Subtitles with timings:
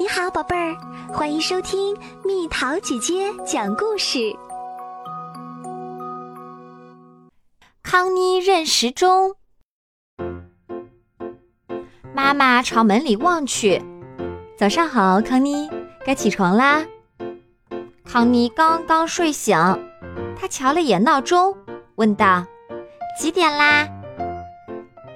[0.00, 0.76] 你好，宝贝儿，
[1.12, 4.32] 欢迎收听蜜桃姐姐讲故事。
[7.82, 9.34] 康妮认时钟。
[12.14, 13.82] 妈妈朝门里望去，
[14.56, 15.68] 早上好，康妮，
[16.06, 16.84] 该起床啦。
[18.04, 19.56] 康妮刚刚睡醒，
[20.40, 21.56] 她瞧了眼闹钟，
[21.96, 22.46] 问道
[23.18, 23.88] ：“几点啦？”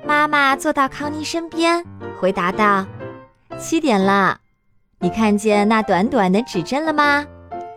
[0.05, 1.87] 妈妈坐到康妮身边，
[2.19, 2.85] 回答道
[3.61, 4.41] ：“七点啦。”
[5.02, 7.26] 你看见那短短的指针了吗？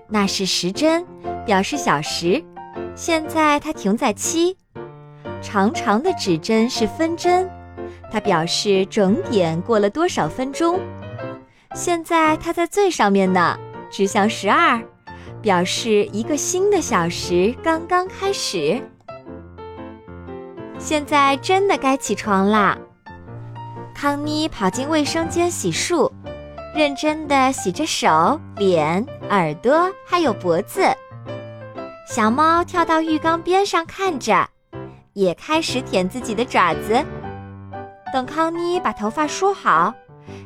[0.08, 1.04] 那是时针，
[1.44, 2.44] 表示小时。
[2.94, 4.56] 现在它停在七。
[5.42, 7.50] 长长的指针是分针，
[8.12, 10.80] 它表示整点过了多少分钟。
[11.74, 13.58] 现在它在最上面呢，
[13.90, 14.80] 指向十二，
[15.42, 18.80] 表示一个新的小时刚刚开始。
[20.78, 22.78] 现在真的该起床啦。
[23.96, 26.12] 康妮跑进卫生间洗漱。
[26.76, 30.82] 认真地洗着手、脸、耳朵，还有脖子。
[32.06, 34.46] 小猫跳到浴缸边上看着，
[35.14, 37.02] 也开始舔自己的爪子。
[38.12, 39.94] 等康妮把头发梳好，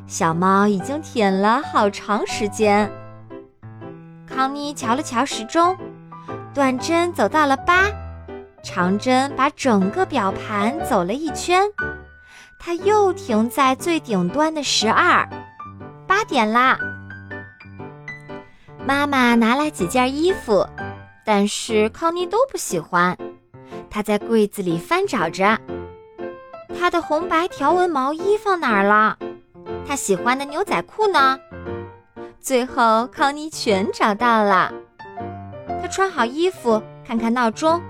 [0.06, 2.88] 小猫已经舔了好长时间。
[4.24, 5.76] 康妮瞧了瞧时钟，
[6.54, 7.88] 短针走到了八，
[8.62, 11.62] 长针把整个表盘走了一圈，
[12.56, 15.28] 它又停在最顶端的十二。
[16.20, 16.78] 八点啦！
[18.86, 20.68] 妈妈拿来几件衣服，
[21.24, 23.16] 但是康妮都不喜欢。
[23.88, 25.58] 她在柜子里翻找着，
[26.78, 29.16] 她的红白条纹毛衣放哪儿了？
[29.88, 31.40] 她喜欢的牛仔裤呢？
[32.38, 34.70] 最后，康妮全找到了。
[35.80, 37.80] 她穿好衣服，看看闹钟，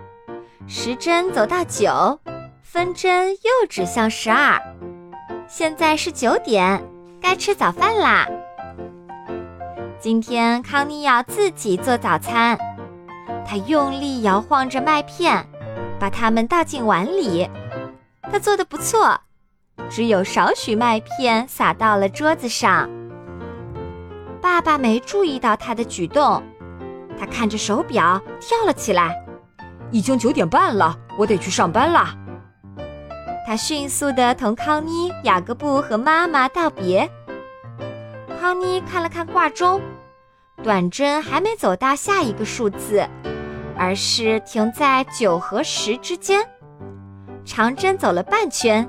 [0.69, 2.20] 时针走到九，
[2.62, 4.62] 分针又指向十二，
[5.48, 6.81] 现在是九点。
[7.20, 8.26] 该吃早饭啦！
[9.98, 12.58] 今天康妮要自己做早餐，
[13.46, 15.47] 她用力摇晃着麦片，
[15.98, 17.48] 把它们倒进碗里。
[18.22, 19.20] 她做的不错，
[19.91, 22.88] 只有少许麦片洒到了桌子上。
[24.41, 26.42] 爸爸没注意到她的举动，
[27.19, 29.14] 他看着手表跳了起来，
[29.91, 32.14] 已经九点半了，我得去上班啦。
[33.47, 37.11] 他迅速地同康妮、雅各布和妈妈道别。
[38.41, 39.81] 康妮看了看挂钟，
[40.62, 43.06] 短针还没走到下一个数字，
[43.77, 46.41] 而是停在九和十之间。
[47.45, 48.89] 长针走了半圈，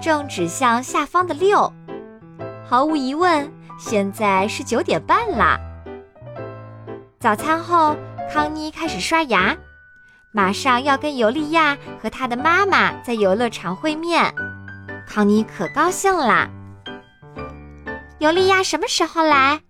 [0.00, 1.72] 正指向下方的六。
[2.66, 5.58] 毫无疑问，现在是九点半啦。
[7.18, 7.94] 早餐后，
[8.32, 9.56] 康妮开始刷牙。
[10.32, 14.32] 马上要跟尤利亚和他的妈妈在游乐场会面，
[15.06, 16.48] 康妮可高兴啦。
[18.18, 19.60] 尤利亚什么时候来？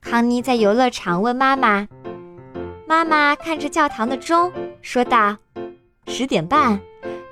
[0.00, 1.86] 康妮在游乐场问妈妈。
[2.86, 5.36] 妈妈看着教堂的钟，说道
[6.08, 6.80] ：“十点半，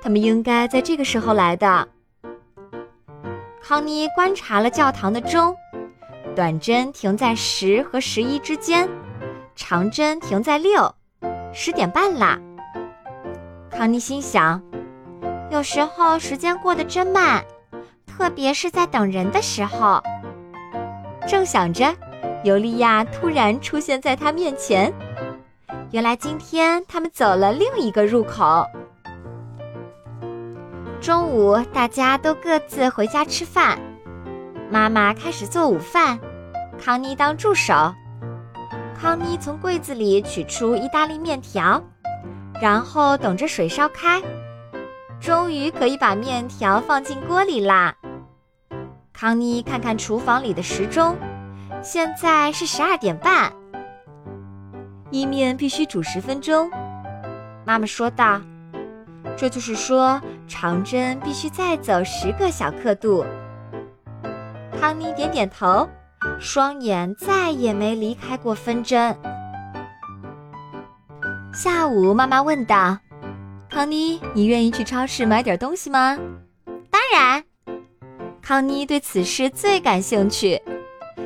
[0.01, 1.87] 他们应该在这个时候来的。”
[3.61, 5.55] 康妮观察了教堂的钟，
[6.35, 8.89] 短针停在十和十一之间，
[9.55, 10.95] 长针停在六。
[11.55, 12.39] 十点半啦，
[13.69, 14.59] 康妮心想，
[15.51, 17.45] 有时候时间过得真慢，
[18.07, 20.01] 特别是在等人的时候。
[21.27, 21.93] 正想着，
[22.43, 24.91] 尤利亚突然出现在他面前。
[25.91, 28.65] 原来今天他们走了另一个入口。
[30.99, 33.77] 中午大家都各自回家吃饭，
[34.71, 36.19] 妈妈开始做午饭，
[36.83, 37.93] 康妮当助手。
[38.99, 41.81] 康妮从柜子里取出意大利面条，
[42.61, 44.21] 然后等着水烧开，
[45.19, 47.95] 终于可以把面条放进锅里啦。
[49.11, 51.17] 康妮看看厨房里的时钟，
[51.81, 53.51] 现在是十二点半。
[55.11, 56.71] 意面必须煮十分钟，
[57.65, 58.41] 妈妈说道。
[59.35, 63.25] 这就是说，长针必须再走十个小刻度。
[64.79, 65.87] 康妮点点头。
[66.39, 69.17] 双眼再也没离开过分针。
[71.53, 72.97] 下午，妈妈问道
[73.69, 76.17] ：“康妮，你愿意去超市买点东西吗
[76.89, 77.43] ？”“当然。”
[78.41, 80.61] 康妮对此事最感兴趣，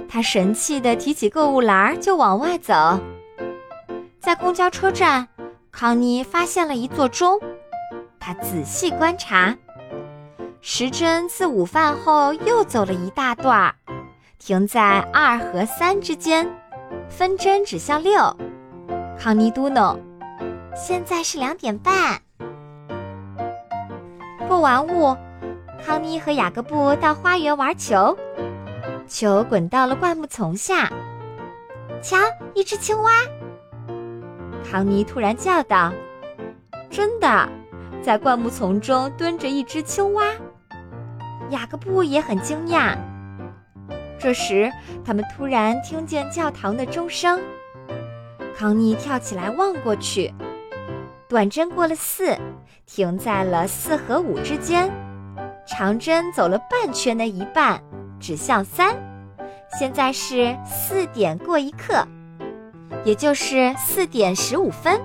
[0.07, 2.99] 她神气地提起购物篮就往外走。
[4.19, 5.27] 在公交车站，
[5.71, 7.39] 康妮发现了一座钟，
[8.19, 9.55] 她仔细观察，
[10.59, 13.73] 时针自午饭后又走了一大段儿。
[14.39, 16.47] 停在二和三之间，
[17.09, 18.35] 分针指向六。
[19.19, 19.97] 康妮嘟哝
[20.75, 22.21] ：“现在是两点半。”
[24.47, 25.17] 过完雾，
[25.85, 28.17] 康妮和雅各布到花园玩球。
[29.07, 30.89] 球滚到了灌木丛下。
[32.01, 32.17] 瞧，
[32.53, 33.11] 一只青蛙！
[34.69, 35.91] 康妮突然叫道
[36.89, 37.49] ：“真的，
[38.01, 40.25] 在灌木丛中蹲着一只青蛙。”
[41.49, 42.95] 雅各布也很惊讶。
[44.19, 44.71] 这时，
[45.05, 47.39] 他们突然听见教堂的钟声。
[48.55, 50.33] 康妮跳起来望过去，
[51.29, 52.35] 短针过了四，
[52.85, 54.89] 停在了四和五之间；
[55.67, 57.81] 长针走了半圈的一半，
[58.19, 58.95] 指向三。
[59.77, 62.07] 现在是四点过一刻，
[63.03, 64.99] 也就是四点十五分。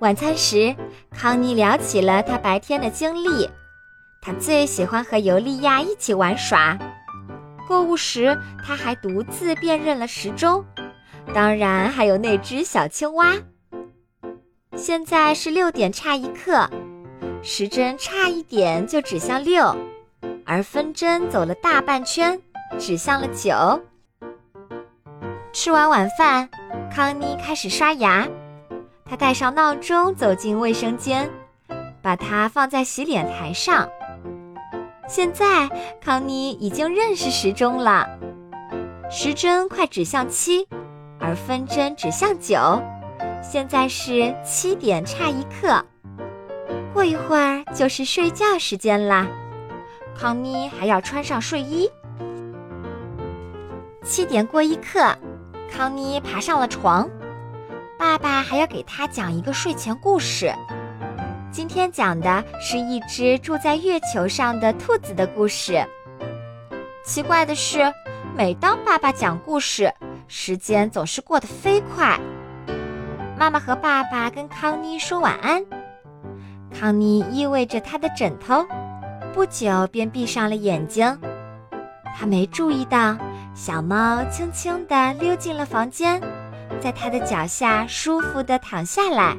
[0.00, 0.76] 晚餐时，
[1.10, 3.48] 康妮聊起了他白天的经历。
[4.20, 6.76] 他最喜欢和尤利亚一起玩耍。
[7.66, 10.64] 购物时，他还独自辨认了时钟，
[11.34, 13.32] 当然还有那只小青蛙。
[14.76, 16.68] 现在是六点差一刻，
[17.42, 19.76] 时针差一点就指向六，
[20.44, 22.40] 而分针走了大半圈，
[22.78, 23.80] 指向了九。
[25.52, 26.48] 吃完晚饭，
[26.94, 28.28] 康妮开始刷牙。
[29.08, 31.30] 她带上闹钟走进卫生间，
[32.02, 33.88] 把它放在洗脸台上。
[35.08, 35.68] 现在，
[36.00, 38.08] 康妮已经认识时钟了，
[39.08, 40.66] 时针快指向七，
[41.20, 42.82] 而分针指向九。
[43.40, 45.84] 现在是七点差一刻，
[46.92, 49.28] 过一会儿就是睡觉时间啦。
[50.18, 51.88] 康妮还要穿上睡衣。
[54.02, 55.16] 七点过一刻，
[55.70, 57.08] 康妮爬上了床，
[57.96, 60.52] 爸爸还要给她讲一个睡前故事。
[61.56, 65.82] 今天讲的是一只住在月球上的兔子的故事。
[67.02, 67.90] 奇怪的是，
[68.36, 69.90] 每当爸爸讲故事，
[70.28, 72.20] 时间总是过得飞快。
[73.38, 75.64] 妈妈和爸爸跟康妮说晚安，
[76.78, 78.62] 康妮依偎着他的枕头，
[79.32, 81.18] 不久便闭上了眼睛。
[82.14, 83.16] 他没注意到
[83.54, 86.20] 小猫轻轻地溜进了房间，
[86.82, 89.34] 在他的脚下舒服地躺下来。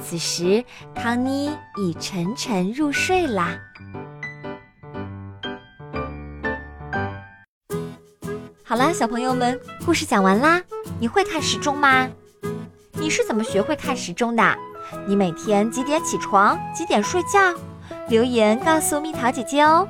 [0.00, 0.64] 此时，
[0.94, 3.58] 康妮已沉沉入睡啦。
[8.64, 10.62] 好啦，小朋友们，故事讲完啦。
[10.98, 12.08] 你会看时钟吗？
[12.92, 14.56] 你是怎么学会看时钟的？
[15.06, 16.58] 你每天几点起床？
[16.74, 17.54] 几点睡觉？
[18.08, 19.86] 留言告诉蜜桃姐姐哦。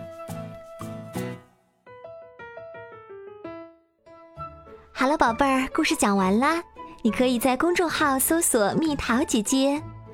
[4.92, 6.62] 好了，宝贝儿，故事讲完啦。
[7.02, 9.82] 你可以在公众号搜索“蜜桃姐姐”。